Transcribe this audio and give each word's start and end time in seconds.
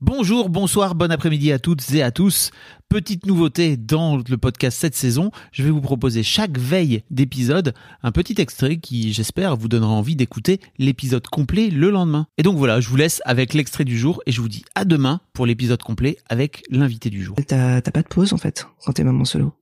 Bonjour, 0.00 0.48
bonsoir, 0.48 0.94
bon 0.94 1.10
après-midi 1.10 1.50
à 1.50 1.58
toutes 1.58 1.92
et 1.92 2.02
à 2.04 2.12
tous. 2.12 2.52
Petite 2.88 3.26
nouveauté 3.26 3.76
dans 3.76 4.16
le 4.16 4.36
podcast 4.38 4.78
cette 4.78 4.94
saison, 4.94 5.32
je 5.50 5.64
vais 5.64 5.70
vous 5.70 5.80
proposer 5.80 6.22
chaque 6.22 6.56
veille 6.56 7.02
d'épisode 7.10 7.74
un 8.04 8.12
petit 8.12 8.40
extrait 8.40 8.76
qui, 8.76 9.12
j'espère, 9.12 9.56
vous 9.56 9.66
donnera 9.66 9.90
envie 9.90 10.14
d'écouter 10.14 10.60
l'épisode 10.78 11.26
complet 11.26 11.68
le 11.70 11.90
lendemain. 11.90 12.28
Et 12.38 12.44
donc 12.44 12.56
voilà, 12.56 12.80
je 12.80 12.88
vous 12.88 12.94
laisse 12.96 13.20
avec 13.24 13.54
l'extrait 13.54 13.84
du 13.84 13.98
jour 13.98 14.22
et 14.24 14.30
je 14.30 14.40
vous 14.40 14.48
dis 14.48 14.64
à 14.76 14.84
demain 14.84 15.20
pour 15.32 15.46
l'épisode 15.46 15.82
complet 15.82 16.16
avec 16.28 16.62
l'invité 16.70 17.10
du 17.10 17.24
jour. 17.24 17.34
T'as 17.48 17.80
pas 17.80 18.02
de 18.02 18.08
pause 18.08 18.32
en 18.32 18.38
fait 18.38 18.68
quand 18.84 18.92
t'es 18.92 19.04
maman 19.04 19.24
solo. 19.24 19.52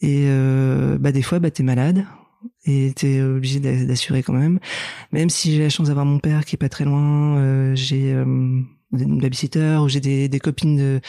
Et 0.00 0.24
euh, 0.28 0.96
bah 0.98 1.12
des 1.12 1.20
fois 1.20 1.40
bah 1.40 1.50
t'es 1.50 1.62
malade 1.62 2.06
et 2.64 2.94
t'es 2.96 3.20
obligé 3.20 3.60
d'a- 3.60 3.84
d'assurer 3.84 4.22
quand 4.22 4.32
même. 4.32 4.60
Même 5.12 5.28
si 5.28 5.52
j'ai 5.54 5.58
la 5.62 5.68
chance 5.68 5.88
d'avoir 5.88 6.06
mon 6.06 6.20
père 6.20 6.46
qui 6.46 6.56
est 6.56 6.58
pas 6.58 6.70
très 6.70 6.86
loin, 6.86 7.36
euh, 7.36 7.74
j'ai 7.76 8.14
euh, 8.14 8.62
une 8.92 9.20
babysitter 9.20 9.78
ou 9.82 9.88
j'ai 9.88 10.00
des, 10.00 10.28
des 10.28 10.40
copines 10.40 10.76
de 10.76 11.00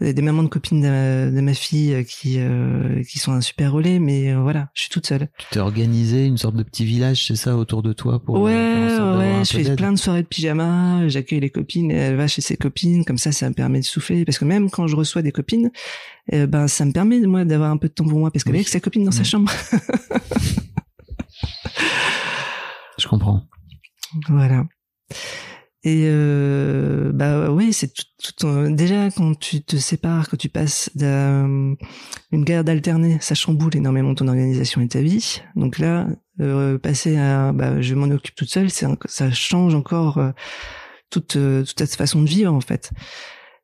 des 0.00 0.22
mamans 0.22 0.42
de 0.44 0.48
copines 0.48 0.80
de, 0.80 1.34
de 1.34 1.40
ma 1.40 1.54
fille 1.54 1.92
euh, 1.94 2.02
qui 2.04 2.36
euh, 2.38 3.02
qui 3.02 3.18
sont 3.18 3.32
un 3.32 3.40
super 3.40 3.72
relais. 3.72 3.98
Mais 3.98 4.32
euh, 4.32 4.40
voilà, 4.40 4.68
je 4.74 4.82
suis 4.82 4.90
toute 4.90 5.06
seule. 5.06 5.28
Tu 5.38 5.46
t'es 5.50 5.58
organisé 5.60 6.24
une 6.26 6.36
sorte 6.38 6.54
de 6.56 6.62
petit 6.62 6.84
village, 6.84 7.26
c'est 7.26 7.34
ça, 7.36 7.56
autour 7.56 7.82
de 7.82 7.92
toi 7.92 8.22
pour 8.22 8.40
ouais, 8.40 8.52
un 8.54 9.18
ouais, 9.18 9.38
peu 9.38 9.44
je 9.44 9.58
fais 9.64 9.74
plein 9.76 9.92
de 9.92 9.98
soirées 9.98 10.22
de 10.22 10.28
pyjama, 10.28 11.08
j'accueille 11.08 11.40
les 11.40 11.50
copines, 11.50 11.90
et 11.90 11.94
elle 11.96 12.16
va 12.16 12.28
chez 12.28 12.42
ses 12.42 12.56
copines, 12.56 13.04
comme 13.04 13.18
ça, 13.18 13.32
ça 13.32 13.48
me 13.48 13.54
permet 13.54 13.80
de 13.80 13.84
souffler. 13.84 14.24
Parce 14.24 14.38
que 14.38 14.44
même 14.44 14.70
quand 14.70 14.86
je 14.86 14.94
reçois 14.96 15.22
des 15.22 15.32
copines, 15.32 15.70
euh, 16.32 16.46
ben 16.46 16.68
ça 16.68 16.84
me 16.84 16.92
permet 16.92 17.18
moi 17.20 17.44
d'avoir 17.44 17.70
un 17.70 17.76
peu 17.76 17.88
de 17.88 17.92
temps 17.94 18.04
pour 18.06 18.18
moi, 18.18 18.30
parce 18.30 18.44
Oui. 18.44 18.52
qu'avec 18.52 18.68
sa 18.68 18.78
copine 18.80 19.04
dans 19.04 19.10
sa 19.12 19.24
chambre, 19.24 19.50
Je 22.98 23.06
comprends. 23.08 23.42
voilà. 24.28 24.64
Et 25.88 26.06
euh, 26.08 27.12
bah 27.12 27.48
oui, 27.52 27.72
c'est 27.72 27.94
tout, 27.94 28.02
tout 28.36 28.46
euh, 28.48 28.68
déjà 28.74 29.08
quand 29.12 29.38
tu 29.38 29.62
te 29.62 29.76
sépares, 29.76 30.28
quand 30.28 30.36
tu 30.36 30.48
passes 30.48 30.90
d'une 30.96 31.76
garde 32.32 32.68
alternée, 32.68 33.18
ça 33.20 33.36
chamboule 33.36 33.76
énormément 33.76 34.12
ton 34.12 34.26
organisation 34.26 34.80
et 34.80 34.88
ta 34.88 35.00
vie. 35.00 35.42
Donc 35.54 35.78
là, 35.78 36.08
euh, 36.40 36.76
passer 36.76 37.16
à 37.16 37.52
bah, 37.52 37.80
je 37.80 37.94
m'en 37.94 38.06
occupe 38.12 38.34
toute 38.34 38.50
seule, 38.50 38.68
c'est 38.68 38.84
un- 38.86 38.96
ça 39.04 39.30
change 39.30 39.76
encore 39.76 40.18
euh, 40.18 40.32
toute 41.08 41.36
euh, 41.36 41.62
toute 41.62 41.78
cette 41.78 41.94
façon 41.94 42.20
de 42.20 42.28
vivre 42.28 42.52
en 42.52 42.60
fait. 42.60 42.90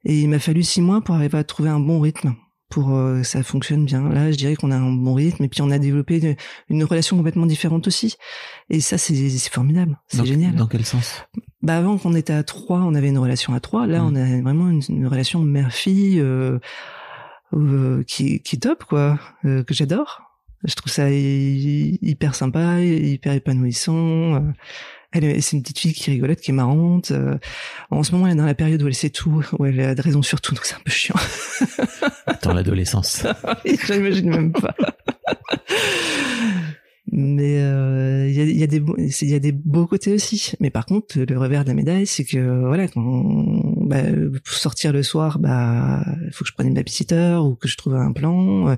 Et 0.04 0.20
il 0.20 0.28
m'a 0.28 0.38
fallu 0.38 0.62
six 0.62 0.80
mois 0.80 1.00
pour 1.00 1.16
arriver 1.16 1.38
à 1.38 1.44
trouver 1.44 1.70
un 1.70 1.80
bon 1.80 1.98
rythme 1.98 2.36
pour 2.70 2.94
euh, 2.94 3.18
que 3.22 3.26
ça 3.26 3.42
fonctionne 3.42 3.84
bien. 3.84 4.08
Là, 4.08 4.30
je 4.30 4.36
dirais 4.36 4.54
qu'on 4.54 4.70
a 4.70 4.76
un 4.76 4.92
bon 4.92 5.14
rythme 5.14 5.42
et 5.42 5.48
puis 5.48 5.60
on 5.60 5.72
a 5.72 5.78
développé 5.80 6.18
une, 6.20 6.36
une 6.68 6.84
relation 6.84 7.16
complètement 7.16 7.46
différente 7.46 7.88
aussi. 7.88 8.14
Et 8.70 8.80
ça, 8.80 8.96
c'est 8.96 9.14
formidable, 9.50 9.98
c'est 10.06 10.18
génial. 10.28 10.54
Dans 10.54 10.68
quel 10.68 10.84
sens? 10.86 11.24
Bah 11.62 11.76
avant 11.78 11.96
qu'on 11.98 12.14
était 12.14 12.32
à 12.32 12.42
trois, 12.42 12.80
on 12.80 12.94
avait 12.94 13.08
une 13.08 13.18
relation 13.18 13.54
à 13.54 13.60
trois. 13.60 13.86
Là, 13.86 14.00
Mm. 14.00 14.06
on 14.06 14.16
a 14.16 14.40
vraiment 14.42 14.68
une, 14.68 14.82
une 14.88 15.06
relation 15.06 15.40
mère-fille 15.40 16.18
euh, 16.20 16.58
euh, 17.54 18.02
qui, 18.06 18.40
qui 18.42 18.56
est 18.56 18.60
top, 18.60 18.84
quoi, 18.84 19.18
euh, 19.44 19.62
que 19.62 19.72
j'adore. 19.74 20.22
Je 20.64 20.74
trouve 20.74 20.92
ça 20.92 21.10
hy- 21.10 21.98
hyper 22.02 22.34
sympa, 22.34 22.80
hyper 22.80 23.32
épanouissant. 23.32 24.34
Euh, 24.36 24.40
Elle, 25.14 25.24
est- 25.24 25.40
c'est 25.42 25.56
une 25.56 25.62
petite 25.62 25.78
fille 25.78 25.92
qui 25.92 26.10
rigolote, 26.10 26.40
qui 26.40 26.52
est 26.52 26.54
marrante. 26.54 27.10
Euh, 27.10 27.36
En 27.90 28.02
ce 28.02 28.12
moment, 28.12 28.26
elle 28.26 28.32
est 28.32 28.36
dans 28.36 28.46
la 28.46 28.54
période 28.54 28.82
où 28.82 28.86
elle 28.86 28.94
sait 28.94 29.10
tout, 29.10 29.44
où 29.58 29.66
elle 29.66 29.78
a 29.80 29.94
de 29.94 30.00
raison 30.00 30.22
sur 30.22 30.40
tout, 30.40 30.54
donc 30.54 30.64
c'est 30.64 30.74
un 30.74 30.80
peu 30.84 30.90
chiant. 30.90 31.14
Dans 32.42 32.54
l'adolescence. 32.54 33.26
J'imagine 33.86 34.30
même 34.30 34.52
pas. 34.52 34.74
Mais 37.14 37.60
euh, 37.60 38.26
il 38.26 38.34
y, 38.34 38.40
a, 38.40 38.44
y 38.44 38.62
a 38.62 38.66
des 38.66 38.82
il 38.98 39.28
y 39.28 39.34
a 39.34 39.38
des 39.38 39.52
beaux 39.52 39.86
côtés 39.86 40.14
aussi. 40.14 40.52
Mais 40.60 40.70
par 40.70 40.86
contre, 40.86 41.18
le 41.18 41.38
revers 41.38 41.62
de 41.62 41.68
la 41.68 41.74
médaille, 41.74 42.06
c'est 42.06 42.24
que 42.24 42.66
voilà, 42.66 42.88
quand 42.88 43.60
bah, 43.82 44.00
pour 44.42 44.54
sortir 44.54 44.94
le 44.94 45.02
soir, 45.02 45.38
bah 45.38 46.02
il 46.24 46.32
faut 46.32 46.44
que 46.44 46.48
je 46.48 46.54
prenne 46.54 46.68
une 46.68 46.74
babysitter 46.74 47.36
ou 47.42 47.54
que 47.54 47.68
je 47.68 47.76
trouve 47.76 47.96
un 47.96 48.12
plan. 48.12 48.76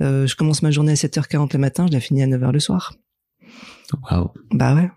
Euh, 0.00 0.26
je 0.26 0.34
commence 0.34 0.62
ma 0.62 0.70
journée 0.70 0.92
à 0.92 0.94
7h40 0.94 1.52
le 1.52 1.58
matin, 1.58 1.86
je 1.86 1.92
la 1.92 2.00
finis 2.00 2.22
à 2.22 2.26
9h 2.26 2.52
le 2.52 2.60
soir. 2.60 2.94
Waouh. 4.10 4.30
Bah 4.50 4.74
ouais. 4.74 4.90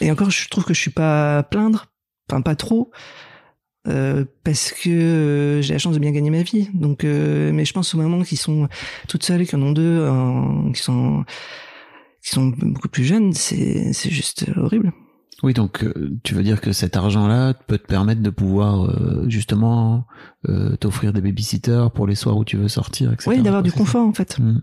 Et 0.00 0.10
encore, 0.10 0.30
je 0.30 0.48
trouve 0.48 0.64
que 0.64 0.72
je 0.72 0.80
suis 0.80 0.90
pas 0.90 1.38
à 1.38 1.42
plaindre, 1.42 1.86
enfin 2.30 2.40
pas 2.40 2.56
trop, 2.56 2.90
euh, 3.88 4.24
parce 4.44 4.72
que 4.72 4.90
euh, 4.90 5.62
j'ai 5.62 5.72
la 5.72 5.78
chance 5.78 5.94
de 5.94 5.98
bien 5.98 6.10
gagner 6.10 6.30
ma 6.30 6.42
vie. 6.42 6.68
Donc, 6.74 7.04
euh, 7.04 7.52
mais 7.52 7.64
je 7.64 7.72
pense 7.72 7.94
aux 7.94 7.98
mamans 7.98 8.22
qui 8.22 8.36
sont 8.36 8.68
toutes 9.08 9.22
seules, 9.22 9.46
qui 9.46 9.54
en 9.56 9.62
ont 9.62 9.72
deux, 9.72 10.08
qui 10.74 10.82
sont 10.82 11.24
qui 12.22 12.30
sont 12.30 12.46
beaucoup 12.46 12.88
plus 12.88 13.04
jeunes, 13.04 13.32
c'est 13.32 13.92
c'est 13.92 14.10
juste 14.10 14.46
horrible. 14.56 14.92
Oui, 15.42 15.52
donc 15.52 15.84
tu 16.24 16.34
veux 16.34 16.42
dire 16.42 16.60
que 16.60 16.72
cet 16.72 16.96
argent-là 16.96 17.54
peut 17.54 17.78
te 17.78 17.86
permettre 17.86 18.22
de 18.22 18.30
pouvoir 18.30 19.28
justement 19.28 20.06
t'offrir 20.80 21.12
des 21.12 21.20
babysitters 21.20 21.90
pour 21.94 22.06
les 22.06 22.14
soirs 22.14 22.36
où 22.36 22.44
tu 22.44 22.56
veux 22.56 22.68
sortir, 22.68 23.12
etc. 23.12 23.30
Oui, 23.30 23.42
d'avoir 23.42 23.62
du 23.62 23.70
ça 23.70 23.76
confort 23.76 24.06
en 24.06 24.12
fait. 24.12 24.38
Mm. 24.38 24.62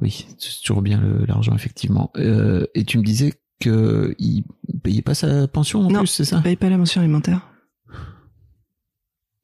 Oui, 0.00 0.26
c'est 0.38 0.62
toujours 0.64 0.82
bien 0.82 1.02
l'argent 1.26 1.54
effectivement. 1.54 2.12
Et 2.16 2.84
tu 2.84 2.96
me 2.98 3.02
disais 3.02 3.34
que 3.60 4.14
il 4.18 4.44
payait 4.82 5.02
pas 5.02 5.14
sa 5.14 5.46
pension 5.48 5.80
en 5.80 5.90
Non. 5.90 5.98
plus, 6.00 6.08
c'est 6.08 6.24
ça 6.24 6.38
On 6.38 6.42
paye 6.42 6.56
pas 6.56 6.70
la 6.70 6.78
mention 6.78 7.00
alimentaire. 7.00 7.51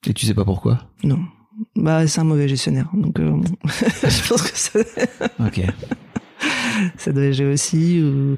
Et 0.09 0.15
tu 0.15 0.27
sais 0.27 0.35
pas 0.35 0.45
pourquoi 0.45 0.79
Non. 1.05 1.21
Bah, 1.77 2.07
c'est 2.07 2.21
un 2.21 2.25
mauvais 2.25 2.49
gestionnaire. 2.49 2.89
Donc, 2.95 3.19
euh, 3.21 3.37
je 3.65 4.29
pense 4.29 4.43
que 4.43 4.57
ça, 4.57 4.79
Ok. 5.47 5.61
ça 6.97 7.13
doit 7.13 7.31
jouer 7.33 7.53
aussi. 7.53 8.03
Ou... 8.03 8.37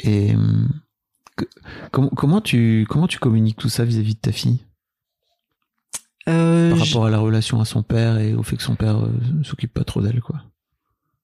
Et 0.00 0.34
que- 1.36 1.44
comment 1.90 2.10
comment 2.10 2.40
tu 2.40 2.86
comment 2.88 3.06
tu 3.06 3.18
communiques 3.18 3.58
tout 3.58 3.68
ça 3.68 3.84
vis-à-vis 3.84 4.14
de 4.14 4.20
ta 4.20 4.32
fille? 4.32 4.64
Euh, 6.28 6.70
par 6.70 6.78
rapport 6.78 7.06
à 7.06 7.10
la 7.10 7.18
relation 7.18 7.60
à 7.60 7.66
son 7.66 7.82
père 7.82 8.18
et 8.18 8.34
au 8.34 8.42
fait 8.42 8.56
que 8.56 8.62
son 8.62 8.76
père 8.76 9.04
euh, 9.04 9.10
s'occupe 9.42 9.74
pas 9.74 9.84
trop 9.84 10.00
d'elle 10.00 10.20
quoi? 10.20 10.40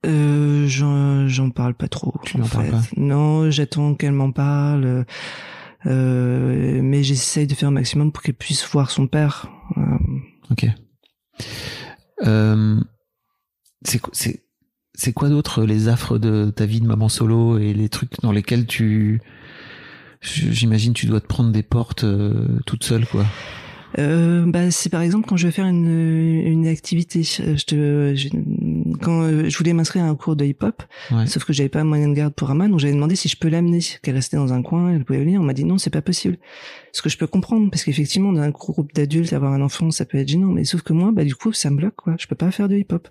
Euh, 0.07 0.67
j'en, 0.67 1.51
parle 1.51 1.75
pas 1.75 1.89
trop. 1.89 2.15
Tu 2.25 2.37
en 2.37 2.41
n'en 2.41 2.49
parles 2.49 2.71
pas? 2.71 2.83
Non, 2.97 3.51
j'attends 3.51 3.95
qu'elle 3.95 4.13
m'en 4.13 4.33
parle. 4.33 5.05
Euh, 5.87 6.81
mais 6.83 7.03
j'essaye 7.03 7.47
de 7.47 7.55
faire 7.55 7.69
un 7.69 7.73
maximum 7.73 8.13
pour 8.13 8.23
qu'elle 8.23 8.35
puisse 8.35 8.67
voir 8.69 8.91
son 8.91 9.07
père. 9.07 9.49
Euh, 9.77 9.83
Ok. 10.51 10.67
Euh, 12.27 12.81
c'est 13.83 13.99
quoi- 13.99 14.13
c'est 14.15 14.43
c'est 14.95 15.13
quoi 15.15 15.29
d'autre 15.31 15.65
les 15.65 15.89
affres 15.89 16.19
de 16.19 16.51
ta 16.55 16.67
vie 16.67 16.81
de 16.83 16.87
maman 16.87 17.09
solo 17.09 17.57
et 17.59 17.73
les 17.73 17.89
trucs 17.89 18.21
dans 18.21 18.33
lesquels 18.33 18.67
tu 18.67 19.23
j'imagine 20.21 20.93
tu 20.93 21.07
dois 21.07 21.21
te 21.23 21.27
prendre 21.27 21.51
des 21.53 21.63
portes 21.63 22.05
euh, 22.05 22.59
toute 22.67 22.85
seule 22.85 23.07
quoi? 23.07 23.25
Euh, 23.99 24.45
bah, 24.47 24.71
c'est 24.71 24.91
par 24.91 25.01
exemple 25.03 25.27
quand 25.27 25.37
je 25.39 25.47
vais 25.47 25.53
faire 25.53 25.67
une, 25.67 25.89
une 25.89 26.67
activité. 26.69 27.23
Je 27.25 27.65
te, 27.65 28.15
je- 28.15 28.29
quand 29.01 29.23
euh, 29.23 29.49
je 29.49 29.57
voulais 29.59 29.73
m'inscrire 29.73 30.05
à 30.05 30.09
un 30.09 30.15
cours 30.15 30.37
de 30.37 30.45
hip-hop, 30.45 30.83
Ouais. 31.11 31.27
sauf 31.27 31.45
que 31.45 31.53
j'avais 31.53 31.69
pas 31.69 31.85
moyen 31.85 32.09
de 32.09 32.15
garde 32.15 32.35
pour 32.35 32.51
Aman, 32.51 32.69
donc 32.69 32.81
j'avais 32.81 32.93
demandé 32.95 33.17
si 33.17 33.29
je 33.29 33.37
peux 33.37 33.49
l'amener, 33.49 33.81
qu'elle 34.03 34.15
restait 34.15 34.37
dans 34.37 34.53
un 34.53 34.63
coin, 34.63 34.93
elle 34.93 35.05
pouvait 35.05 35.21
venir. 35.21 35.41
On 35.41 35.45
m'a 35.45 35.53
dit 35.55 35.65
non, 35.65 35.79
c'est 35.79 35.91
pas 35.91 36.03
possible. 36.03 36.39
Ce 36.93 37.03
que 37.03 37.09
je 37.09 37.17
peux 37.19 37.27
comprendre, 37.27 37.71
parce 37.71 37.85
qu'effectivement, 37.85 38.33
dans 38.33 38.41
un 38.41 38.51
groupe 38.51 38.93
d'adultes, 38.95 39.33
avoir 39.33 39.53
un 39.53 39.61
enfant, 39.63 39.91
ça 39.91 40.05
peut 40.05 40.19
être 40.19 40.29
gênant, 40.29 40.49
mais 40.49 40.65
sauf 40.65 40.83
que 40.83 40.93
moi, 40.93 41.11
bah 41.13 41.25
du 41.25 41.35
coup, 41.35 41.53
ça 41.53 41.71
me 41.71 41.77
bloque, 41.77 41.97
quoi. 41.97 42.17
Je 42.19 42.27
peux 42.27 42.35
pas 42.37 42.51
faire 42.51 42.69
de 42.69 42.77
hip-hop. 42.77 43.09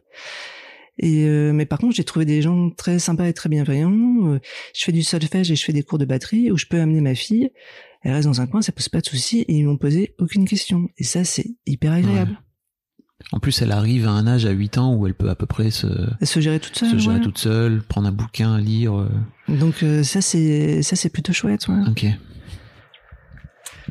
Et 1.01 1.23
euh, 1.27 1.53
mais 1.53 1.65
par 1.65 1.79
contre, 1.79 1.95
j'ai 1.95 2.03
trouvé 2.03 2.25
des 2.25 2.41
gens 2.41 2.69
très 2.71 2.99
sympas 2.99 3.25
et 3.27 3.33
très 3.33 3.47
bienveillants. 3.47 4.27
Euh, 4.33 4.39
je 4.75 4.83
fais 4.83 4.91
du 4.91 5.01
solfège 5.03 5.49
et 5.49 5.55
je 5.55 5.63
fais 5.63 5.71
des 5.71 5.81
cours 5.83 5.97
de 5.97 6.03
batterie 6.05 6.51
où 6.51 6.57
je 6.57 6.65
peux 6.65 6.79
amener 6.79 6.99
ma 6.99 7.15
fille. 7.15 7.51
Elle 8.01 8.13
reste 8.13 8.27
dans 8.27 8.41
un 8.41 8.47
coin, 8.47 8.61
ça 8.61 8.71
pose 8.73 8.89
pas 8.89 8.99
de 8.99 9.05
soucis 9.05 9.41
et 9.47 9.53
ils 9.53 9.65
m'ont 9.65 9.77
posé 9.77 10.13
aucune 10.19 10.45
question. 10.45 10.89
Et 10.97 11.03
ça, 11.05 11.23
c'est 11.23 11.45
hyper 11.65 11.93
agréable. 11.93 12.37
En 13.31 13.39
plus 13.39 13.61
elle 13.61 13.71
arrive 13.71 14.07
à 14.07 14.11
un 14.11 14.25
âge 14.27 14.45
à 14.45 14.51
8 14.51 14.77
ans 14.79 14.95
où 14.95 15.05
elle 15.05 15.13
peut 15.13 15.29
à 15.29 15.35
peu 15.35 15.45
près 15.45 15.69
se 15.71 15.87
se 16.23 16.39
gérer 16.39 16.59
toute 16.59 16.77
seule. 16.77 16.89
se 16.89 16.97
gérer 16.97 17.17
ouais. 17.17 17.21
toute 17.21 17.37
seule, 17.37 17.81
prendre 17.83 18.07
un 18.07 18.11
bouquin 18.11 18.53
à 18.55 18.59
lire. 18.59 18.97
euh, 18.97 19.09
Donc 19.49 19.83
euh, 19.83 20.03
ça, 20.03 20.21
c'est 20.21 20.81
ça, 20.81 20.95
c'est 20.95 21.09
plutôt 21.09 21.33
chouette. 21.33 21.67
Ouais. 21.67 21.75
Ok. 21.89 22.05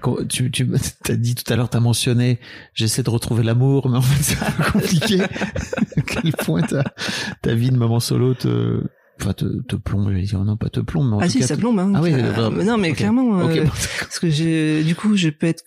Quand 0.00 0.16
Tu, 0.28 0.50
tu 0.50 0.66
as 1.08 1.16
dit 1.16 1.34
tout 1.34 1.52
à 1.52 1.56
l'heure, 1.56 1.68
tu 1.70 1.76
as 1.76 1.80
mentionné, 1.80 2.38
j'essaie 2.74 3.02
de 3.02 3.10
retrouver 3.10 3.42
l'amour, 3.42 3.88
mais 3.88 3.96
en 3.98 4.02
fait 4.02 4.22
c'est 4.22 4.72
compliqué. 4.72 5.20
à 5.96 6.00
quel 6.06 6.32
point 6.32 6.62
ta, 6.62 6.84
ta 7.42 7.54
vie 7.54 7.70
de 7.70 7.76
maman 7.76 7.98
solo 7.98 8.34
te, 8.34 8.82
enfin 9.20 9.32
te, 9.32 9.44
te 9.62 9.74
plombe, 9.74 10.08
je 10.10 10.14
vais 10.14 10.22
dire 10.22 10.44
non 10.44 10.56
pas 10.56 10.68
te 10.68 10.78
plombe, 10.80 11.08
mais 11.10 11.16
en 11.16 11.18
ah 11.18 11.24
tout 11.26 11.32
si, 11.32 11.38
cas 11.40 11.46
ça 11.48 11.56
plombe. 11.56 11.80
Hein, 11.80 11.92
Ah 11.96 12.00
oui, 12.02 12.12
Euh, 12.14 12.30
vraiment. 12.32 12.62
non, 12.64 12.78
mais 12.78 12.92
clairement. 12.92 13.40
Ok, 13.44 13.56
euh. 13.56 13.64
Parce 14.00 14.20
que 14.20 14.30
j'ai, 14.30 14.84
du 14.84 14.94
coup, 14.94 15.16
je 15.16 15.30
peux 15.30 15.48
être 15.48 15.64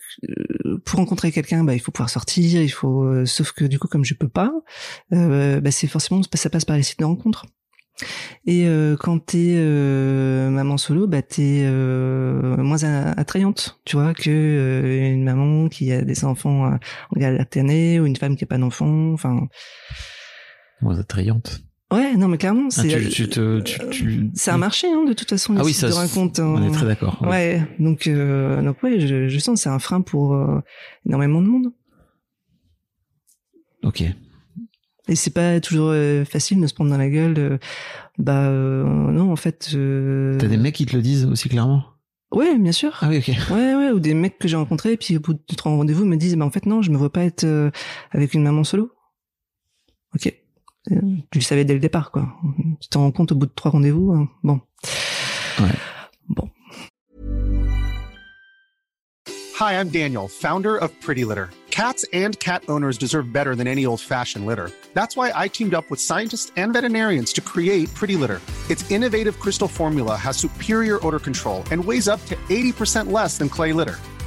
pour 0.78 0.98
rencontrer 0.98 1.32
quelqu'un, 1.32 1.64
bah 1.64 1.74
il 1.74 1.80
faut 1.80 1.92
pouvoir 1.92 2.10
sortir, 2.10 2.60
il 2.62 2.68
faut. 2.68 3.04
euh, 3.04 3.26
sauf 3.26 3.52
que 3.52 3.64
du 3.64 3.78
coup, 3.78 3.88
comme 3.88 4.04
je 4.04 4.14
peux 4.14 4.28
pas, 4.28 4.52
euh, 5.12 5.60
bah 5.60 5.70
c'est 5.70 5.86
forcément 5.86 6.20
ça 6.34 6.50
passe 6.50 6.64
par 6.64 6.76
les 6.76 6.82
sites 6.82 7.00
de 7.00 7.04
rencontres. 7.04 7.46
Et 8.46 8.66
euh, 8.66 8.96
quand 8.96 9.18
t'es 9.18 9.54
euh, 9.56 10.50
maman 10.50 10.76
solo, 10.76 11.06
bah 11.06 11.22
t'es 11.22 11.62
euh, 11.64 12.56
moins 12.56 12.82
attrayante, 12.82 13.80
tu 13.84 13.96
vois, 13.96 14.14
que 14.14 14.30
euh, 14.30 15.12
une 15.12 15.24
maman 15.24 15.68
qui 15.68 15.92
a 15.92 16.02
des 16.02 16.24
enfants 16.24 16.66
en 16.66 17.20
garde 17.20 17.36
ou 18.00 18.06
une 18.06 18.16
femme 18.16 18.36
qui 18.36 18.44
a 18.44 18.46
pas 18.46 18.58
d'enfants. 18.58 19.12
Enfin, 19.12 19.46
moins 20.80 20.98
attrayante. 20.98 21.60
Ouais, 21.92 22.16
non, 22.16 22.28
mais 22.28 22.38
clairement, 22.38 22.68
Ah, 22.68 22.82
c'est 22.82 22.88
tu, 22.88 23.08
tu, 23.08 23.28
te- 23.28 23.60
tu, 23.60 23.78
tu- 23.90 24.30
c'est 24.34 24.50
un 24.50 24.58
marché, 24.58 24.86
hein, 24.92 25.04
de 25.06 25.12
toute 25.12 25.28
façon. 25.30 25.54
Ah 25.58 25.62
oui, 25.64 25.72
ça. 25.72 25.90
se- 25.90 25.96
rencontres. 25.96 26.40
On 26.42 26.56
hein. 26.56 26.66
est 26.68 26.70
très 26.72 26.86
d'accord. 26.86 27.18
ouais. 27.22 27.28
Ouais, 27.28 27.66
donc 27.78 28.06
euh, 28.06 28.62
donc 28.62 28.82
ouais, 28.82 29.00
je, 29.00 29.28
je 29.28 29.38
sens 29.38 29.58
que 29.58 29.62
c'est 29.62 29.68
un 29.70 29.78
frein 29.78 30.00
pour 30.00 30.34
euh, 30.34 30.60
énormément 31.06 31.40
de 31.42 31.46
monde. 31.48 31.72
Ok. 33.84 34.02
Et 35.08 35.16
c'est 35.16 35.30
pas 35.34 35.58
toujours 35.60 35.88
euh, 35.90 36.24
facile 36.24 36.60
de 36.60 36.66
se 36.66 36.74
prendre 36.74 36.90
dans 36.90 36.96
la 36.98 37.08
gueule. 37.08 37.58
bah 38.18 38.46
euh, 38.46 38.84
non, 38.84 39.32
en 39.32 39.36
fait. 39.36 39.70
euh, 39.74 40.38
T'as 40.38 40.46
des 40.46 40.56
mecs 40.56 40.74
qui 40.76 40.86
te 40.86 40.94
le 40.96 41.02
disent 41.02 41.26
aussi 41.26 41.48
clairement? 41.48 41.84
Ouais, 42.32 42.56
bien 42.56 42.72
sûr. 42.72 42.96
Ah 43.02 43.08
oui, 43.08 43.18
ok. 43.18 43.28
Ouais, 43.50 43.74
ouais, 43.74 43.90
ou 43.90 43.98
des 44.00 44.14
mecs 44.14 44.38
que 44.38 44.48
j'ai 44.48 44.56
rencontrés, 44.56 44.96
puis 44.96 45.16
au 45.16 45.20
bout 45.20 45.34
de 45.34 45.40
trois 45.56 45.72
rendez-vous, 45.72 46.04
me 46.06 46.16
disent, 46.16 46.36
bah 46.36 46.46
en 46.46 46.50
fait 46.50 46.64
non, 46.66 46.80
je 46.80 46.90
me 46.90 46.96
vois 46.96 47.12
pas 47.12 47.24
être 47.24 47.70
avec 48.12 48.32
une 48.34 48.42
maman 48.42 48.64
solo. 48.64 48.90
Ok. 50.14 50.32
Tu 50.88 51.38
le 51.38 51.40
savais 51.40 51.64
dès 51.64 51.74
le 51.74 51.80
départ, 51.80 52.10
quoi. 52.10 52.26
Tu 52.80 52.88
t'en 52.88 53.00
rends 53.02 53.12
compte 53.12 53.32
au 53.32 53.34
bout 53.36 53.46
de 53.46 53.52
trois 53.54 53.70
rendez-vous. 53.70 54.12
hein. 54.12 54.28
Bon. 54.42 54.60
Ouais. 55.60 55.70
Bon. 56.28 56.48
Hi, 59.60 59.74
I'm 59.78 59.90
Daniel, 59.90 60.26
founder 60.28 60.76
of 60.76 60.90
Pretty 61.00 61.24
Litter. 61.24 61.50
Cats 61.70 62.04
and 62.12 62.38
cat 62.40 62.62
owners 62.68 62.98
deserve 62.98 63.32
better 63.32 63.54
than 63.54 63.66
any 63.66 63.86
old 63.86 64.00
fashioned 64.00 64.44
litter. 64.44 64.70
That's 64.92 65.16
why 65.16 65.32
I 65.34 65.48
teamed 65.48 65.72
up 65.72 65.88
with 65.90 66.00
scientists 66.00 66.52
and 66.56 66.72
veterinarians 66.72 67.32
to 67.34 67.40
create 67.40 67.92
Pretty 67.94 68.16
Litter. 68.16 68.40
Its 68.68 68.84
innovative 68.90 69.38
crystal 69.40 69.68
formula 69.68 70.16
has 70.16 70.36
superior 70.36 70.98
odor 71.06 71.18
control 71.20 71.62
and 71.70 71.82
weighs 71.82 72.08
up 72.08 72.20
to 72.26 72.36
80% 72.50 73.10
less 73.10 73.38
than 73.38 73.48
clay 73.48 73.72
litter. 73.72 73.98